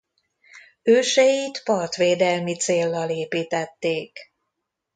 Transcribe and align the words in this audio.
Őseit 0.81 1.61
partvédelmi 1.63 2.55
céllal 2.57 3.09
építették. 3.09 4.19